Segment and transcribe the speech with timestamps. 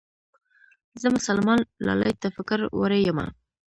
[1.01, 3.25] زه مسلمان لالي ته فکر وړې يمه